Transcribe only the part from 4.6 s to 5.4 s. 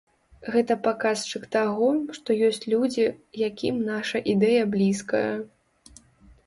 блізкая.